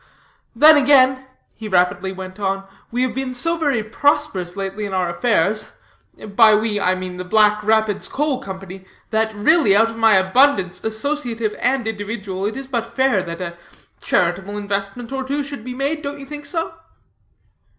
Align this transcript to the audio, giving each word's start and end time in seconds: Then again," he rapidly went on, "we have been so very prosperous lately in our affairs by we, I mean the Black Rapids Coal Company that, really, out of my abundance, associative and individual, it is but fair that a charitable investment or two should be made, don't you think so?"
Then 0.55 0.77
again," 0.77 1.27
he 1.53 1.67
rapidly 1.67 2.11
went 2.11 2.39
on, 2.39 2.63
"we 2.89 3.03
have 3.03 3.13
been 3.13 3.31
so 3.31 3.55
very 3.55 3.83
prosperous 3.83 4.57
lately 4.57 4.85
in 4.85 4.95
our 4.95 5.07
affairs 5.11 5.73
by 6.29 6.55
we, 6.55 6.79
I 6.79 6.95
mean 6.95 7.17
the 7.17 7.23
Black 7.23 7.61
Rapids 7.63 8.07
Coal 8.07 8.39
Company 8.41 8.83
that, 9.11 9.31
really, 9.35 9.75
out 9.75 9.91
of 9.91 9.97
my 9.97 10.15
abundance, 10.15 10.83
associative 10.83 11.55
and 11.59 11.85
individual, 11.87 12.47
it 12.47 12.57
is 12.57 12.65
but 12.65 12.95
fair 12.95 13.21
that 13.21 13.41
a 13.41 13.57
charitable 14.01 14.57
investment 14.57 15.11
or 15.11 15.23
two 15.23 15.43
should 15.43 15.63
be 15.63 15.75
made, 15.75 16.01
don't 16.01 16.17
you 16.17 16.25
think 16.25 16.47
so?" 16.47 16.73